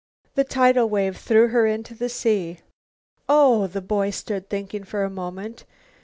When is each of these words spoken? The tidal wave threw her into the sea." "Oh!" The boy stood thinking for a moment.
The 0.33 0.43
tidal 0.43 0.89
wave 0.89 1.15
threw 1.15 1.49
her 1.49 1.67
into 1.67 1.93
the 1.93 2.09
sea." 2.09 2.61
"Oh!" 3.29 3.67
The 3.67 3.81
boy 3.83 4.09
stood 4.09 4.49
thinking 4.49 4.83
for 4.83 5.03
a 5.03 5.11
moment. 5.11 5.63